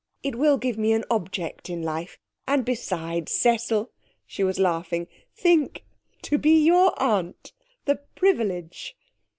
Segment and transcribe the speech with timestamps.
[0.23, 2.17] It will give me an object in life.
[2.47, 3.91] And besides, Cecil,'
[4.25, 5.83] she was laughing, 'think
[6.23, 7.53] to be your aunt!
[7.85, 8.97] The privilege!'